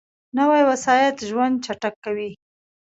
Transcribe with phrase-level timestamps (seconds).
[0.37, 2.29] نوې وسایط ژوند چټک کوي